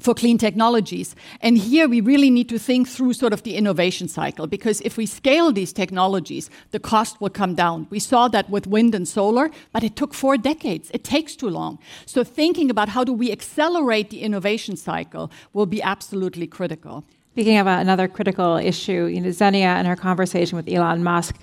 for 0.00 0.14
clean 0.14 0.38
technologies. 0.38 1.14
And 1.40 1.56
here 1.56 1.88
we 1.88 2.00
really 2.00 2.30
need 2.30 2.48
to 2.48 2.58
think 2.58 2.88
through 2.88 3.12
sort 3.12 3.32
of 3.32 3.44
the 3.44 3.54
innovation 3.54 4.08
cycle 4.08 4.46
because 4.46 4.80
if 4.80 4.96
we 4.96 5.06
scale 5.06 5.52
these 5.52 5.72
technologies, 5.72 6.50
the 6.72 6.80
cost 6.80 7.20
will 7.20 7.30
come 7.30 7.54
down. 7.54 7.86
We 7.90 8.00
saw 8.00 8.26
that 8.28 8.50
with 8.50 8.66
wind 8.66 8.94
and 8.94 9.06
solar, 9.06 9.50
but 9.72 9.84
it 9.84 9.94
took 9.94 10.12
four 10.12 10.36
decades. 10.36 10.90
It 10.92 11.04
takes 11.04 11.36
too 11.36 11.48
long. 11.48 11.78
So 12.06 12.24
thinking 12.24 12.70
about 12.70 12.88
how 12.88 13.04
do 13.04 13.12
we 13.12 13.30
accelerate 13.30 14.10
the 14.10 14.22
innovation 14.22 14.76
cycle 14.76 15.30
will 15.52 15.66
be 15.66 15.80
absolutely 15.80 16.48
critical. 16.48 17.04
Speaking 17.32 17.58
of 17.58 17.66
another 17.66 18.08
critical 18.08 18.56
issue, 18.56 19.04
you 19.06 19.20
know, 19.20 19.30
Xenia 19.30 19.66
and 19.66 19.86
her 19.86 19.96
conversation 19.96 20.56
with 20.56 20.68
Elon 20.68 21.04
Musk 21.04 21.36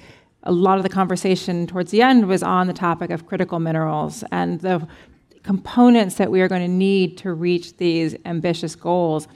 a 0.44 0.52
lot 0.52 0.78
of 0.78 0.84
the 0.84 0.90
conversation 0.90 1.68
towards 1.68 1.92
the 1.92 2.02
end 2.02 2.28
was 2.28 2.42
on 2.42 2.68
the 2.68 2.74
topic 2.74 3.12
of 3.12 3.28
critical 3.28 3.60
minerals 3.60 4.24
and 4.32 4.60
the 4.62 4.88
components 5.44 6.16
that 6.16 6.32
we 6.32 6.42
are 6.42 6.48
going 6.48 6.62
to 6.62 6.68
need 6.68 7.18
to 7.18 7.34
reach 7.34 7.78
these 7.78 8.16
ambitious 8.26 8.76
goals. 8.76 9.28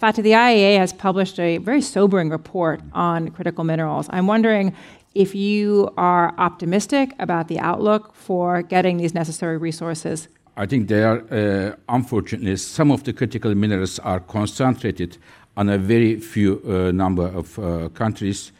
Fatih, 0.00 0.22
the 0.22 0.32
IEA 0.32 0.78
has 0.78 0.92
published 0.92 1.38
a 1.38 1.58
very 1.58 1.80
sobering 1.80 2.30
report 2.30 2.80
on 2.92 3.30
critical 3.30 3.64
minerals. 3.64 4.08
I'm 4.10 4.26
wondering 4.26 4.74
if 5.14 5.34
you 5.34 5.92
are 5.96 6.34
optimistic 6.38 7.14
about 7.18 7.48
the 7.48 7.58
outlook 7.58 8.14
for 8.14 8.62
getting 8.62 8.96
these 8.96 9.14
necessary 9.14 9.58
resources. 9.58 10.28
I 10.56 10.66
think 10.66 10.88
they 10.88 11.02
are, 11.02 11.22
uh, 11.30 11.76
unfortunately, 11.88 12.56
some 12.56 12.90
of 12.90 13.04
the 13.04 13.12
critical 13.12 13.54
minerals 13.54 13.98
are 14.00 14.20
concentrated 14.20 15.18
on 15.56 15.68
a 15.68 15.78
very 15.78 16.18
few 16.18 16.60
uh, 16.66 16.92
number 16.92 17.26
of 17.26 17.58
uh, 17.58 17.88
countries. 17.90 18.52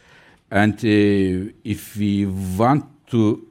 And 0.49 0.73
uh, 0.75 1.51
if 1.63 1.97
we 1.97 2.25
want 2.25 2.85
to 3.07 3.47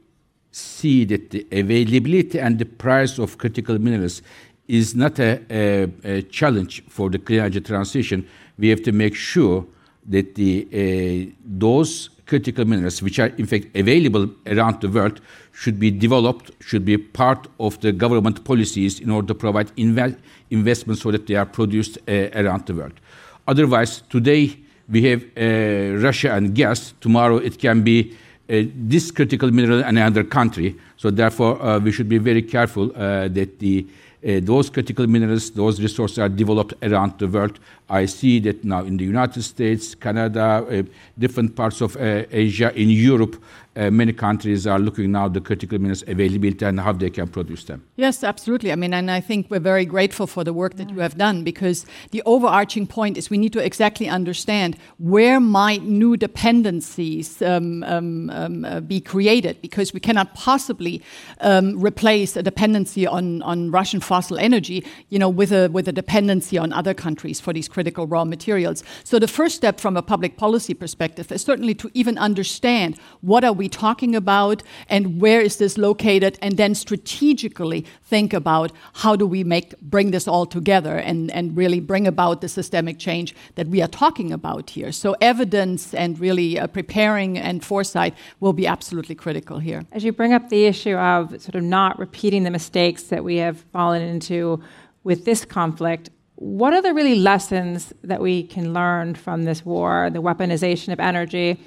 see 0.52 1.04
that 1.06 1.30
the 1.30 1.46
availability 1.50 2.38
and 2.38 2.58
the 2.58 2.64
price 2.64 3.18
of 3.18 3.38
critical 3.38 3.78
minerals 3.78 4.22
is 4.68 4.94
not 4.94 5.18
a, 5.18 5.40
a, 5.50 5.88
a 6.04 6.22
challenge 6.22 6.82
for 6.88 7.10
the 7.10 7.18
clean 7.18 7.40
energy 7.40 7.60
transition, 7.60 8.26
we 8.58 8.68
have 8.68 8.82
to 8.82 8.92
make 8.92 9.14
sure 9.14 9.66
that 10.06 10.34
the, 10.34 10.66
uh, 10.72 11.32
those 11.44 12.10
critical 12.26 12.64
minerals, 12.64 13.02
which 13.02 13.18
are 13.18 13.28
in 13.38 13.46
fact 13.46 13.66
available 13.76 14.28
around 14.46 14.80
the 14.80 14.88
world, 14.88 15.20
should 15.52 15.78
be 15.78 15.90
developed, 15.90 16.50
should 16.60 16.84
be 16.84 16.96
part 16.96 17.46
of 17.58 17.78
the 17.80 17.92
government 17.92 18.44
policies 18.44 19.00
in 19.00 19.10
order 19.10 19.28
to 19.28 19.34
provide 19.34 19.74
inve- 19.76 20.16
investments 20.50 21.02
so 21.02 21.10
that 21.10 21.26
they 21.26 21.34
are 21.34 21.46
produced 21.46 21.98
uh, 22.08 22.28
around 22.34 22.66
the 22.66 22.74
world. 22.74 22.94
Otherwise, 23.46 24.02
today 24.08 24.56
we 24.88 25.02
have 25.04 25.22
uh, 25.36 26.02
Russia 26.02 26.32
and 26.34 26.54
gas. 26.54 26.94
Tomorrow 27.00 27.36
it 27.38 27.58
can 27.58 27.82
be 27.82 28.16
this 28.52 29.10
critical 29.10 29.50
mineral 29.50 29.80
in 29.80 29.96
another 29.96 30.24
country. 30.24 30.76
So 30.96 31.10
therefore, 31.10 31.62
uh, 31.62 31.78
we 31.78 31.92
should 31.92 32.08
be 32.08 32.18
very 32.18 32.42
careful 32.42 32.92
uh, 32.94 33.28
that 33.28 33.58
the 33.58 33.86
uh, 34.24 34.38
those 34.40 34.70
critical 34.70 35.04
minerals, 35.08 35.50
those 35.50 35.82
resources 35.82 36.18
are 36.20 36.28
developed 36.28 36.74
around 36.82 37.18
the 37.18 37.26
world. 37.26 37.58
I 37.90 38.06
see 38.06 38.38
that 38.40 38.62
now 38.62 38.84
in 38.84 38.96
the 38.96 39.04
United 39.04 39.42
States, 39.42 39.96
Canada, 39.96 40.64
uh, 40.70 40.82
different 41.18 41.56
parts 41.56 41.80
of 41.80 41.96
uh, 41.96 42.22
Asia, 42.30 42.72
in 42.80 42.88
Europe, 42.88 43.34
uh, 43.74 43.90
many 43.90 44.12
countries 44.12 44.66
are 44.66 44.78
looking 44.78 45.12
now 45.12 45.28
the 45.28 45.40
critical 45.40 45.78
minerals 45.78 46.04
availability 46.06 46.64
and 46.64 46.78
how 46.80 46.92
they 46.92 47.10
can 47.10 47.28
produce 47.28 47.64
them. 47.64 47.82
Yes, 47.96 48.22
absolutely. 48.22 48.70
I 48.70 48.76
mean, 48.76 48.92
and 48.92 49.10
I 49.10 49.20
think 49.20 49.50
we're 49.50 49.60
very 49.60 49.86
grateful 49.86 50.26
for 50.26 50.44
the 50.44 50.52
work 50.52 50.76
that 50.76 50.90
you 50.90 51.00
have 51.00 51.16
done 51.16 51.42
because 51.42 51.86
the 52.10 52.22
overarching 52.26 52.86
point 52.86 53.16
is 53.16 53.30
we 53.30 53.38
need 53.38 53.52
to 53.54 53.64
exactly 53.64 54.08
understand 54.08 54.76
where 54.98 55.40
might 55.40 55.82
new 55.84 56.16
dependencies 56.16 57.40
um, 57.40 57.82
um, 57.84 58.30
um, 58.30 58.64
uh, 58.64 58.80
be 58.80 59.00
created 59.00 59.60
because 59.62 59.94
we 59.94 60.00
cannot 60.00 60.34
possibly 60.34 61.02
um, 61.40 61.80
replace 61.80 62.36
a 62.36 62.42
dependency 62.42 63.06
on, 63.06 63.40
on 63.42 63.70
Russian 63.70 64.00
fossil 64.00 64.38
energy, 64.38 64.84
you 65.08 65.18
know, 65.18 65.28
with 65.28 65.52
a 65.52 65.68
with 65.68 65.88
a 65.88 65.92
dependency 65.92 66.58
on 66.58 66.72
other 66.72 66.94
countries 66.94 67.40
for 67.40 67.52
these 67.52 67.68
critical 67.68 68.06
raw 68.06 68.24
materials. 68.24 68.84
So 69.04 69.18
the 69.18 69.28
first 69.28 69.56
step 69.56 69.80
from 69.80 69.96
a 69.96 70.02
public 70.02 70.36
policy 70.36 70.74
perspective 70.74 71.32
is 71.32 71.42
certainly 71.42 71.74
to 71.76 71.90
even 71.94 72.18
understand 72.18 72.98
what 73.20 73.44
are 73.44 73.52
we 73.52 73.61
talking 73.68 74.14
about 74.16 74.62
and 74.88 75.20
where 75.20 75.40
is 75.40 75.56
this 75.56 75.78
located, 75.78 76.38
and 76.42 76.56
then 76.56 76.74
strategically 76.74 77.84
think 78.04 78.32
about 78.32 78.72
how 78.94 79.16
do 79.16 79.26
we 79.26 79.44
make 79.44 79.78
bring 79.80 80.10
this 80.10 80.28
all 80.28 80.46
together 80.46 80.96
and, 80.96 81.30
and 81.30 81.56
really 81.56 81.80
bring 81.80 82.06
about 82.06 82.40
the 82.40 82.48
systemic 82.48 82.98
change 82.98 83.34
that 83.54 83.68
we 83.68 83.82
are 83.82 83.88
talking 83.88 84.32
about 84.32 84.70
here. 84.70 84.92
So 84.92 85.16
evidence 85.20 85.94
and 85.94 86.18
really 86.18 86.58
uh, 86.58 86.66
preparing 86.66 87.38
and 87.38 87.64
foresight 87.64 88.14
will 88.40 88.52
be 88.52 88.66
absolutely 88.66 89.14
critical 89.14 89.58
here. 89.58 89.84
As 89.92 90.04
you 90.04 90.12
bring 90.12 90.32
up 90.32 90.48
the 90.48 90.66
issue 90.66 90.96
of 90.96 91.30
sort 91.40 91.54
of 91.54 91.62
not 91.62 91.98
repeating 91.98 92.44
the 92.44 92.50
mistakes 92.50 93.04
that 93.04 93.24
we 93.24 93.36
have 93.36 93.60
fallen 93.72 94.02
into 94.02 94.62
with 95.04 95.24
this 95.24 95.44
conflict, 95.44 96.10
what 96.36 96.72
are 96.72 96.82
the 96.82 96.92
really 96.92 97.14
lessons 97.14 97.92
that 98.02 98.20
we 98.20 98.42
can 98.42 98.72
learn 98.72 99.14
from 99.14 99.44
this 99.44 99.64
war, 99.64 100.10
the 100.10 100.20
weaponization 100.20 100.92
of 100.92 100.98
energy? 100.98 101.60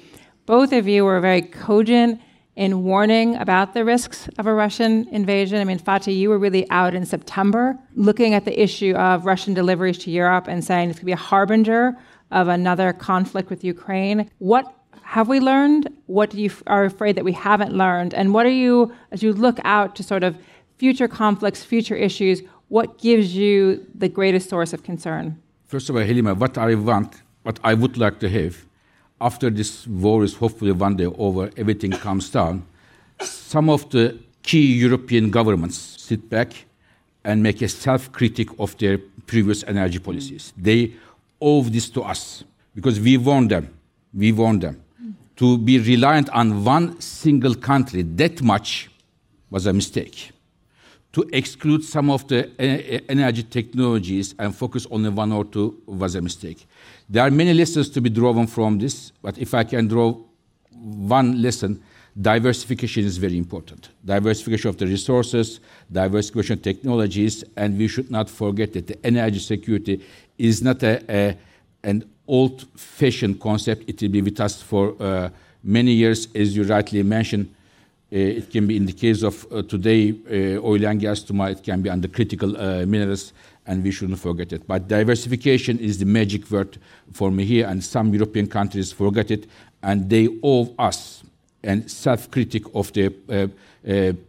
Both 0.46 0.72
of 0.72 0.86
you 0.86 1.04
were 1.04 1.20
very 1.20 1.42
cogent 1.42 2.20
in 2.54 2.84
warning 2.84 3.34
about 3.34 3.74
the 3.74 3.84
risks 3.84 4.28
of 4.38 4.46
a 4.46 4.54
Russian 4.54 5.08
invasion. 5.08 5.60
I 5.60 5.64
mean, 5.64 5.80
Fatih, 5.80 6.16
you 6.16 6.30
were 6.30 6.38
really 6.38 6.70
out 6.70 6.94
in 6.94 7.04
September 7.04 7.76
looking 7.96 8.32
at 8.32 8.44
the 8.44 8.58
issue 8.58 8.94
of 8.94 9.26
Russian 9.26 9.54
deliveries 9.54 9.98
to 9.98 10.10
Europe 10.12 10.46
and 10.46 10.64
saying 10.64 10.88
this 10.88 10.98
could 10.98 11.06
be 11.06 11.12
a 11.12 11.16
harbinger 11.16 11.96
of 12.30 12.46
another 12.46 12.92
conflict 12.92 13.50
with 13.50 13.64
Ukraine. 13.64 14.30
What 14.38 14.72
have 15.02 15.28
we 15.28 15.40
learned? 15.40 15.88
What 16.06 16.32
you 16.32 16.50
are 16.68 16.84
afraid 16.84 17.16
that 17.16 17.24
we 17.24 17.32
haven't 17.32 17.72
learned? 17.76 18.14
And 18.14 18.32
what 18.32 18.46
are 18.46 18.58
you, 18.64 18.92
as 19.10 19.24
you 19.24 19.32
look 19.32 19.58
out 19.64 19.96
to 19.96 20.04
sort 20.04 20.22
of 20.22 20.38
future 20.78 21.08
conflicts, 21.08 21.64
future 21.64 21.96
issues, 21.96 22.42
what 22.68 22.98
gives 22.98 23.34
you 23.34 23.84
the 23.94 24.08
greatest 24.08 24.48
source 24.48 24.72
of 24.72 24.84
concern? 24.84 25.40
First 25.64 25.90
of 25.90 25.96
all, 25.96 26.02
Helima, 26.02 26.36
what 26.36 26.56
I 26.56 26.74
want, 26.76 27.22
what 27.42 27.58
I 27.64 27.74
would 27.74 27.96
like 27.96 28.20
to 28.20 28.28
have 28.28 28.65
after 29.20 29.50
this 29.50 29.86
war 29.86 30.24
is 30.24 30.34
hopefully 30.34 30.72
one 30.72 30.96
day 30.96 31.06
over, 31.06 31.50
everything 31.56 31.92
comes 31.92 32.30
down, 32.30 32.64
some 33.20 33.70
of 33.70 33.88
the 33.90 34.18
key 34.42 34.74
European 34.74 35.30
governments 35.30 35.76
sit 35.76 36.28
back 36.28 36.52
and 37.24 37.42
make 37.42 37.62
a 37.62 37.68
self 37.68 38.12
critic 38.12 38.48
of 38.58 38.76
their 38.78 38.98
previous 39.26 39.64
energy 39.64 39.98
policies. 39.98 40.52
Mm. 40.58 40.64
They 40.64 40.92
owe 41.40 41.62
this 41.62 41.90
to 41.90 42.02
us 42.02 42.44
because 42.74 43.00
we 43.00 43.16
warned 43.16 43.50
them. 43.50 43.74
We 44.14 44.32
warned 44.32 44.62
them. 44.62 44.82
Mm. 45.02 45.14
To 45.36 45.58
be 45.58 45.78
reliant 45.78 46.30
on 46.30 46.64
one 46.64 47.00
single 47.00 47.54
country 47.54 48.02
that 48.02 48.42
much 48.42 48.90
was 49.50 49.66
a 49.66 49.72
mistake. 49.72 50.30
To 51.16 51.26
exclude 51.32 51.82
some 51.82 52.10
of 52.10 52.28
the 52.28 52.50
energy 53.08 53.42
technologies 53.42 54.34
and 54.38 54.54
focus 54.54 54.86
on 54.90 55.14
one 55.14 55.32
or 55.32 55.46
two 55.46 55.82
was 55.86 56.14
a 56.14 56.20
mistake. 56.20 56.66
There 57.08 57.22
are 57.22 57.30
many 57.30 57.54
lessons 57.54 57.88
to 57.94 58.02
be 58.02 58.10
drawn 58.10 58.46
from 58.46 58.78
this, 58.78 59.12
but 59.22 59.38
if 59.38 59.54
I 59.54 59.64
can 59.64 59.88
draw 59.88 60.14
one 60.72 61.40
lesson, 61.40 61.82
diversification 62.20 63.06
is 63.06 63.16
very 63.16 63.38
important. 63.38 63.88
Diversification 64.04 64.68
of 64.68 64.76
the 64.76 64.86
resources, 64.86 65.60
diversification 65.90 66.58
of 66.58 66.62
technologies, 66.62 67.44
and 67.56 67.78
we 67.78 67.88
should 67.88 68.10
not 68.10 68.28
forget 68.28 68.74
that 68.74 68.86
the 68.86 68.98
energy 69.02 69.38
security 69.38 70.04
is 70.36 70.60
not 70.60 70.82
a, 70.82 71.02
a 71.08 71.38
an 71.82 72.04
old-fashioned 72.28 73.40
concept. 73.40 73.88
It 73.88 74.02
will 74.02 74.10
be 74.10 74.20
with 74.20 74.38
us 74.38 74.60
for 74.60 74.94
uh, 75.00 75.30
many 75.62 75.92
years, 75.92 76.28
as 76.34 76.54
you 76.54 76.64
rightly 76.64 77.02
mentioned. 77.02 77.54
Uh, 78.12 78.18
it 78.18 78.50
can 78.52 78.68
be 78.68 78.76
in 78.76 78.86
the 78.86 78.92
case 78.92 79.24
of 79.24 79.46
uh, 79.50 79.62
today, 79.62 80.14
uh, 80.30 80.62
oil 80.62 80.86
and 80.86 81.00
gas, 81.00 81.22
tomorrow 81.22 81.50
it 81.50 81.62
can 81.62 81.82
be 81.82 81.90
under 81.90 82.06
critical 82.06 82.56
uh, 82.56 82.86
minerals 82.86 83.32
and 83.66 83.82
we 83.82 83.90
shouldn't 83.90 84.20
forget 84.20 84.52
it. 84.52 84.64
But 84.64 84.86
diversification 84.86 85.80
is 85.80 85.98
the 85.98 86.04
magic 86.04 86.48
word 86.48 86.78
for 87.12 87.32
me 87.32 87.44
here, 87.44 87.66
and 87.66 87.82
some 87.82 88.14
European 88.14 88.46
countries 88.46 88.92
forget 88.92 89.32
it, 89.32 89.48
and 89.82 90.08
they 90.08 90.28
owe 90.44 90.72
us 90.78 91.24
and 91.64 91.90
self-critic 91.90 92.62
of 92.74 92.92
their 92.92 93.10
uh, 93.28 93.48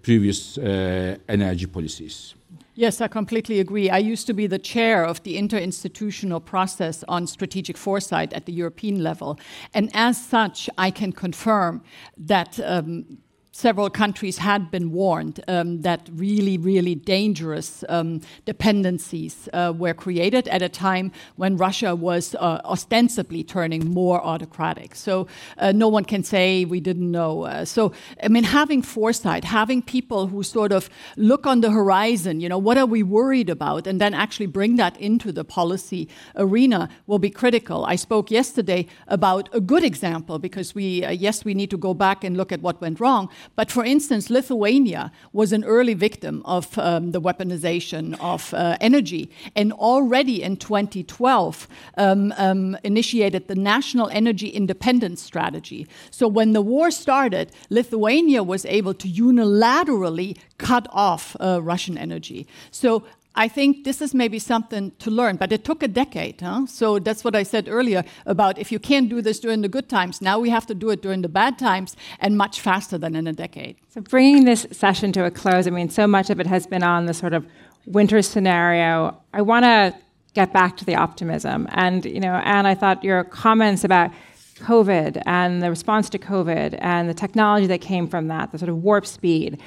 previous 0.01 0.57
energy 0.57 1.67
policies. 1.67 2.33
Yes, 2.73 2.99
I 2.99 3.07
completely 3.07 3.59
agree. 3.59 3.91
I 3.91 3.97
used 3.97 4.25
to 4.27 4.33
be 4.33 4.47
the 4.47 4.59
chair 4.59 5.03
of 5.03 5.21
the 5.21 5.37
interinstitutional 5.37 6.43
process 6.43 7.03
on 7.07 7.27
strategic 7.27 7.77
foresight 7.77 8.33
at 8.33 8.45
the 8.45 8.53
European 8.53 9.03
level. 9.03 9.39
And 9.73 9.91
as 9.93 10.17
such, 10.23 10.67
I 10.79 10.91
can 10.91 11.11
confirm 11.11 11.81
that 12.17 12.59
um, 12.63 13.19
several 13.57 13.89
countries 13.89 14.37
had 14.37 14.69
been 14.69 14.91
warned 14.91 15.43
um, 15.47 15.81
that 15.81 16.07
really, 16.13 16.59
really 16.59 16.93
dangerous 16.93 17.83
um, 17.89 18.21
dependencies 18.45 19.49
uh, 19.51 19.73
were 19.75 19.95
created 19.95 20.47
at 20.49 20.61
a 20.61 20.69
time 20.69 21.11
when 21.37 21.57
Russia 21.57 21.95
was 21.95 22.35
uh, 22.35 22.61
ostensibly 22.65 23.43
turning 23.43 23.83
more 23.91 24.23
autocratic. 24.23 24.93
So 24.93 25.25
uh, 25.57 25.71
no 25.71 25.87
one 25.87 26.05
can 26.05 26.23
say 26.23 26.65
we 26.65 26.79
didn't 26.79 27.09
know. 27.09 27.45
Uh, 27.45 27.65
so, 27.65 27.93
I 28.23 28.27
mean, 28.27 28.43
having 28.43 28.83
foresight, 28.83 29.43
having 29.43 29.81
people 29.81 30.27
who 30.27 30.43
sort 30.43 30.71
of 30.71 30.87
look 31.15 31.47
on 31.47 31.61
the 31.61 31.71
horizon, 31.71 32.39
you 32.39 32.49
know, 32.49 32.59
what 32.59 32.77
are 32.77 32.85
we 32.85 33.01
worried 33.01 33.49
about, 33.49 33.87
and 33.87 33.99
then 33.99 34.13
actually 34.13 34.45
bring 34.45 34.75
that 34.75 34.95
into 34.97 35.31
the 35.31 35.43
policy 35.43 36.07
arena 36.35 36.89
will 37.07 37.17
be 37.17 37.31
critical. 37.31 37.85
I 37.85 37.95
spoke 37.95 38.29
yesterday 38.29 38.85
about 39.07 39.49
a 39.51 39.59
good 39.59 39.83
example 39.83 40.37
because 40.37 40.75
we, 40.75 41.03
uh, 41.03 41.09
yes, 41.09 41.43
we 41.43 41.55
need 41.55 41.71
to 41.71 41.77
go 41.77 41.95
back 41.95 42.23
and 42.23 42.37
look 42.37 42.51
at 42.51 42.61
what 42.61 42.79
went 42.81 42.99
wrong, 42.99 43.29
but 43.55 43.71
for 43.71 43.83
instance, 43.83 44.29
Lithuania 44.29 45.11
was 45.33 45.51
an 45.51 45.63
early 45.63 45.93
victim 45.93 46.41
of 46.45 46.77
um, 46.77 47.11
the 47.11 47.21
weaponization 47.21 48.17
of 48.19 48.53
uh, 48.53 48.77
energy, 48.81 49.29
and 49.55 49.73
already 49.73 50.43
in 50.43 50.57
2012 50.57 51.67
um, 51.97 52.33
um, 52.37 52.77
initiated 52.83 53.47
the 53.47 53.55
National 53.55 54.09
Energy 54.09 54.49
Independence 54.49 55.21
Strategy. 55.21 55.87
So 56.11 56.27
when 56.27 56.53
the 56.53 56.61
war 56.61 56.91
started, 56.91 57.51
Lithuania 57.69 58.43
was 58.43 58.65
able 58.65 58.93
to 58.95 59.07
unilaterally 59.07 60.37
cut 60.57 60.87
off 60.91 61.35
uh, 61.39 61.61
Russian 61.61 61.97
energy. 61.97 62.47
So 62.71 63.03
I 63.37 63.47
think 63.47 63.83
this 63.83 64.01
is 64.01 64.15
maybe 64.15 64.39
something 64.39 64.91
to 64.97 65.11
learn, 65.11 65.35
but 65.37 65.51
it 65.51 65.63
took 65.63 65.83
a 65.83 65.87
decade. 65.87 66.41
Huh? 66.41 66.65
So 66.65 66.97
that's 66.97 67.23
what 67.23 67.35
I 67.35 67.43
said 67.43 67.69
earlier 67.69 68.03
about 68.25 68.57
if 68.57 68.71
you 68.71 68.79
can't 68.79 69.09
do 69.09 69.21
this 69.21 69.39
during 69.39 69.61
the 69.61 69.69
good 69.69 69.87
times, 69.87 70.21
now 70.21 70.39
we 70.39 70.49
have 70.49 70.65
to 70.65 70.73
do 70.73 70.89
it 70.89 71.03
during 71.03 71.21
the 71.21 71.29
bad 71.29 71.59
times 71.59 71.95
and 72.19 72.35
much 72.35 72.59
faster 72.59 72.97
than 72.97 73.15
in 73.15 73.27
a 73.27 73.33
decade. 73.33 73.77
So, 73.89 74.01
bringing 74.01 74.45
this 74.45 74.65
session 74.71 75.11
to 75.13 75.25
a 75.25 75.31
close, 75.31 75.67
I 75.67 75.69
mean, 75.69 75.89
so 75.89 76.07
much 76.07 76.31
of 76.31 76.39
it 76.39 76.47
has 76.47 76.65
been 76.65 76.83
on 76.83 77.05
the 77.05 77.13
sort 77.13 77.33
of 77.33 77.45
winter 77.85 78.21
scenario. 78.23 79.21
I 79.33 79.43
want 79.43 79.65
to 79.65 79.95
get 80.33 80.51
back 80.51 80.75
to 80.77 80.85
the 80.85 80.95
optimism. 80.95 81.67
And, 81.71 82.05
you 82.05 82.19
know, 82.19 82.33
Anne, 82.33 82.65
I 82.65 82.73
thought 82.75 83.03
your 83.03 83.23
comments 83.23 83.83
about 83.83 84.11
COVID 84.59 85.21
and 85.25 85.61
the 85.61 85.69
response 85.69 86.09
to 86.09 86.19
COVID 86.19 86.77
and 86.81 87.07
the 87.07 87.13
technology 87.13 87.67
that 87.67 87.81
came 87.81 88.07
from 88.07 88.27
that, 88.27 88.51
the 88.51 88.57
sort 88.57 88.69
of 88.69 88.77
warp 88.83 89.05
speed, 89.05 89.59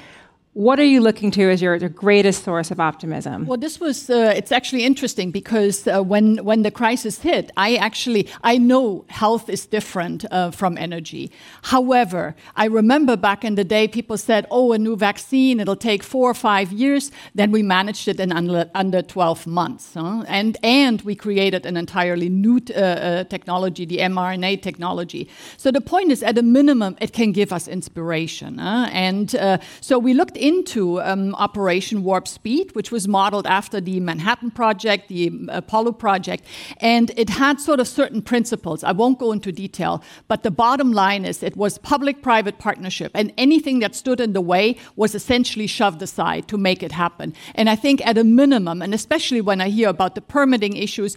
what 0.53 0.79
are 0.79 0.85
you 0.85 0.99
looking 0.99 1.31
to 1.31 1.49
as 1.49 1.61
your, 1.61 1.75
your 1.75 1.87
greatest 1.87 2.43
source 2.43 2.71
of 2.71 2.79
optimism? 2.79 3.45
Well, 3.45 3.57
this 3.57 3.79
was 3.79 4.09
uh, 4.09 4.33
it's 4.35 4.51
actually 4.51 4.83
interesting 4.83 5.31
because 5.31 5.87
uh, 5.87 6.03
when 6.03 6.43
when 6.43 6.63
the 6.63 6.71
crisis 6.71 7.19
hit, 7.19 7.51
I 7.55 7.75
actually 7.77 8.27
I 8.43 8.57
know 8.57 9.05
health 9.07 9.49
is 9.49 9.65
different 9.65 10.25
uh, 10.29 10.51
from 10.51 10.77
energy. 10.77 11.31
However, 11.63 12.35
I 12.57 12.65
remember 12.65 13.15
back 13.15 13.45
in 13.45 13.55
the 13.55 13.63
day, 13.63 13.87
people 13.87 14.17
said, 14.17 14.45
"Oh, 14.51 14.73
a 14.73 14.77
new 14.77 14.97
vaccine, 14.97 15.61
it'll 15.61 15.77
take 15.77 16.03
four 16.03 16.29
or 16.29 16.33
five 16.33 16.73
years." 16.73 17.11
Then 17.33 17.51
we 17.51 17.63
managed 17.63 18.09
it 18.09 18.19
in 18.19 18.33
under, 18.33 18.69
under 18.75 19.01
twelve 19.01 19.47
months, 19.47 19.93
huh? 19.93 20.25
and 20.27 20.57
and 20.63 21.01
we 21.03 21.15
created 21.15 21.65
an 21.65 21.77
entirely 21.77 22.27
new 22.27 22.59
uh, 22.75 22.79
uh, 22.79 23.23
technology, 23.23 23.85
the 23.85 23.99
mRNA 23.99 24.61
technology. 24.61 25.29
So 25.55 25.71
the 25.71 25.81
point 25.81 26.11
is, 26.11 26.21
at 26.23 26.37
a 26.37 26.43
minimum, 26.43 26.97
it 26.99 27.13
can 27.13 27.31
give 27.31 27.53
us 27.53 27.69
inspiration, 27.69 28.57
huh? 28.57 28.89
and 28.91 29.33
uh, 29.35 29.57
so 29.79 29.97
we 29.97 30.13
looked 30.13 30.40
into 30.41 31.01
um, 31.01 31.35
Operation 31.35 32.03
Warp 32.03 32.27
Speed, 32.27 32.75
which 32.75 32.91
was 32.91 33.07
modeled 33.07 33.47
after 33.47 33.79
the 33.79 33.99
Manhattan 33.99 34.51
Project, 34.51 35.07
the 35.07 35.29
um, 35.29 35.49
Apollo 35.51 35.93
Project, 35.93 36.43
and 36.77 37.11
it 37.15 37.29
had 37.29 37.59
sort 37.59 37.79
of 37.79 37.87
certain 37.87 38.21
principles. 38.21 38.83
I 38.83 38.91
won't 38.91 39.19
go 39.19 39.31
into 39.31 39.51
detail, 39.51 40.03
but 40.27 40.43
the 40.43 40.51
bottom 40.51 40.91
line 40.91 41.25
is 41.25 41.43
it 41.43 41.55
was 41.55 41.77
public 41.77 42.21
private 42.21 42.57
partnership, 42.57 43.11
and 43.13 43.31
anything 43.37 43.79
that 43.79 43.95
stood 43.95 44.19
in 44.19 44.33
the 44.33 44.41
way 44.41 44.75
was 44.95 45.15
essentially 45.15 45.67
shoved 45.67 46.01
aside 46.01 46.47
to 46.47 46.57
make 46.57 46.83
it 46.83 46.91
happen. 46.91 47.33
And 47.55 47.69
I 47.69 47.75
think 47.75 48.05
at 48.05 48.17
a 48.17 48.23
minimum, 48.23 48.81
and 48.81 48.93
especially 48.93 49.41
when 49.41 49.61
I 49.61 49.69
hear 49.69 49.89
about 49.89 50.15
the 50.15 50.21
permitting 50.21 50.75
issues, 50.75 51.15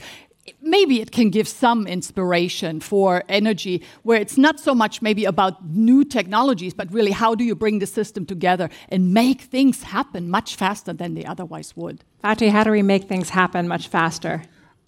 maybe 0.60 1.00
it 1.00 1.10
can 1.10 1.30
give 1.30 1.48
some 1.48 1.86
inspiration 1.86 2.80
for 2.80 3.22
energy 3.28 3.82
where 4.02 4.20
it's 4.20 4.36
not 4.36 4.60
so 4.60 4.74
much 4.74 5.00
maybe 5.00 5.24
about 5.24 5.64
new 5.66 6.04
technologies 6.04 6.74
but 6.74 6.92
really 6.92 7.12
how 7.12 7.34
do 7.34 7.44
you 7.44 7.54
bring 7.54 7.78
the 7.78 7.86
system 7.86 8.26
together 8.26 8.68
and 8.88 9.12
make 9.12 9.42
things 9.42 9.82
happen 9.82 10.28
much 10.28 10.56
faster 10.56 10.92
than 10.92 11.14
they 11.14 11.24
otherwise 11.24 11.76
would? 11.76 12.04
Fatih, 12.22 12.50
how 12.50 12.64
do 12.64 12.70
we 12.70 12.82
make 12.82 13.04
things 13.04 13.30
happen 13.30 13.68
much 13.68 13.88
faster? 13.88 14.42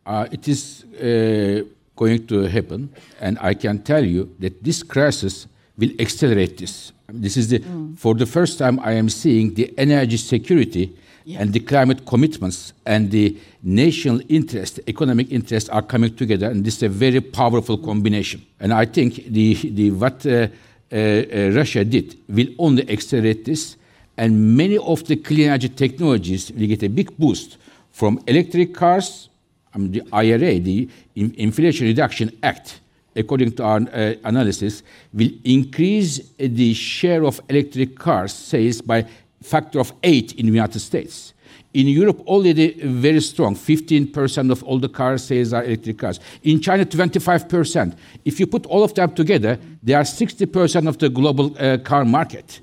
Uh, 0.04 0.26
it 0.30 0.46
is 0.48 0.84
uh, 0.84 1.64
going 1.96 2.26
to 2.26 2.42
happen 2.42 2.90
and 3.20 3.38
i 3.40 3.54
can 3.54 3.82
tell 3.82 4.04
you 4.04 4.30
that 4.38 4.62
this 4.62 4.82
crisis 4.82 5.46
will 5.78 5.90
accelerate 5.98 6.56
this. 6.56 6.92
This 7.08 7.36
is 7.36 7.48
the 7.48 7.60
mm. 7.60 7.98
for 7.98 8.14
the 8.14 8.26
first 8.26 8.58
time 8.58 8.78
i 8.80 8.92
am 8.92 9.08
seeing 9.08 9.54
the 9.54 9.72
energy 9.78 10.16
security 10.16 10.94
yeah. 11.26 11.40
and 11.40 11.52
the 11.52 11.60
climate 11.60 12.06
commitments 12.06 12.72
and 12.86 13.10
the 13.10 13.36
national 13.62 14.20
interest, 14.28 14.78
economic 14.86 15.30
interest 15.32 15.68
are 15.70 15.82
coming 15.82 16.14
together, 16.14 16.48
and 16.48 16.64
this 16.64 16.76
is 16.76 16.82
a 16.84 16.88
very 16.88 17.20
powerful 17.20 17.76
combination. 17.76 18.46
And 18.60 18.72
I 18.72 18.86
think 18.86 19.24
the, 19.26 19.54
the 19.54 19.90
what 19.90 20.24
uh, 20.24 20.30
uh, 20.30 20.96
uh, 20.96 21.50
Russia 21.52 21.84
did 21.84 22.16
will 22.28 22.46
only 22.60 22.88
accelerate 22.88 23.44
this, 23.44 23.76
and 24.16 24.56
many 24.56 24.78
of 24.78 25.04
the 25.06 25.16
clean 25.16 25.48
energy 25.48 25.68
technologies 25.68 26.52
will 26.52 26.68
get 26.68 26.84
a 26.84 26.88
big 26.88 27.16
boost 27.18 27.58
from 27.90 28.20
electric 28.28 28.72
cars, 28.72 29.28
um, 29.74 29.90
the 29.90 30.02
IRA, 30.12 30.60
the 30.60 30.88
Inflation 31.16 31.88
Reduction 31.88 32.30
Act, 32.42 32.80
according 33.16 33.50
to 33.52 33.64
our 33.64 33.80
uh, 33.80 34.14
analysis, 34.22 34.84
will 35.12 35.30
increase 35.44 36.20
the 36.38 36.72
share 36.74 37.24
of 37.24 37.40
electric 37.48 37.98
cars 37.98 38.32
sales 38.32 38.80
by 38.80 39.06
factor 39.46 39.80
of 39.80 39.92
eight 40.02 40.32
in 40.32 40.46
the 40.46 40.52
United 40.52 40.80
States. 40.80 41.32
In 41.72 41.88
Europe, 41.88 42.20
already 42.26 42.72
very 42.82 43.20
strong. 43.20 43.54
15% 43.54 44.50
of 44.50 44.62
all 44.62 44.78
the 44.78 44.88
car 44.88 45.18
sales 45.18 45.52
are 45.52 45.62
electric 45.62 45.98
cars. 45.98 46.20
In 46.42 46.60
China, 46.60 46.86
25%. 46.86 47.94
If 48.24 48.40
you 48.40 48.46
put 48.46 48.64
all 48.66 48.82
of 48.82 48.94
them 48.94 49.14
together, 49.14 49.58
they 49.82 49.92
are 49.92 50.04
60% 50.04 50.88
of 50.88 50.96
the 50.98 51.10
global 51.10 51.54
uh, 51.58 51.76
car 51.78 52.04
market. 52.04 52.60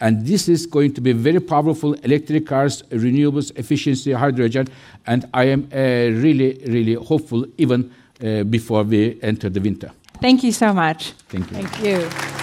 And 0.00 0.26
this 0.26 0.48
is 0.48 0.66
going 0.66 0.94
to 0.94 1.00
be 1.00 1.12
very 1.12 1.40
powerful 1.40 1.94
electric 1.94 2.46
cars, 2.46 2.82
renewables, 2.90 3.56
efficiency, 3.56 4.12
hydrogen. 4.12 4.66
And 5.06 5.24
I 5.32 5.44
am 5.44 5.68
uh, 5.72 5.76
really, 5.76 6.60
really 6.66 6.94
hopeful 6.94 7.46
even 7.56 7.92
uh, 8.22 8.42
before 8.42 8.82
we 8.82 9.18
enter 9.22 9.48
the 9.48 9.60
winter. 9.60 9.92
Thank 10.20 10.42
you 10.42 10.52
so 10.52 10.72
much. 10.72 11.12
Thank 11.28 11.50
you. 11.50 11.56
Thank 11.62 11.84
you. 11.84 12.35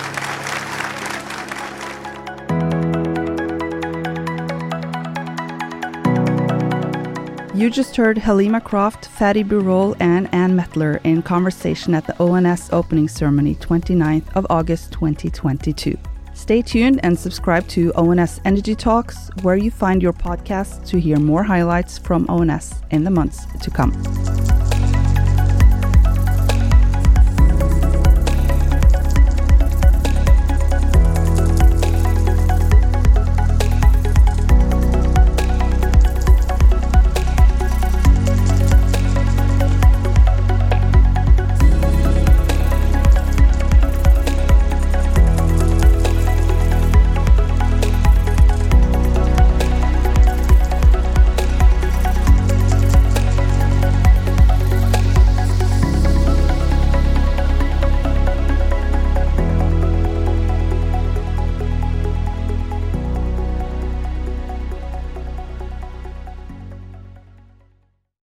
You 7.63 7.69
just 7.69 7.95
heard 7.95 8.17
Helima 8.17 8.61
Croft, 8.61 9.07
Fatih 9.09 9.47
Birol, 9.47 9.95
and 10.01 10.27
Anne 10.33 10.53
Mettler 10.53 10.99
in 11.05 11.21
conversation 11.21 11.95
at 11.95 12.05
the 12.05 12.21
ONS 12.21 12.69
opening 12.73 13.07
ceremony 13.07 13.55
29th 13.55 14.35
of 14.35 14.45
August 14.49 14.91
2022. 14.91 15.97
Stay 16.33 16.61
tuned 16.61 16.99
and 17.03 17.17
subscribe 17.17 17.65
to 17.69 17.93
ONS 17.93 18.41
Energy 18.43 18.75
Talks, 18.75 19.29
where 19.43 19.55
you 19.55 19.71
find 19.71 20.03
your 20.03 20.11
podcasts 20.11 20.85
to 20.89 20.99
hear 20.99 21.17
more 21.17 21.41
highlights 21.41 21.97
from 21.97 22.25
ONS 22.27 22.81
in 22.91 23.05
the 23.05 23.09
months 23.09 23.45
to 23.61 23.71
come. 23.71 23.93